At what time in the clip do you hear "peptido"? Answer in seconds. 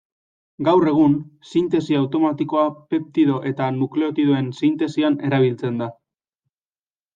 2.95-3.37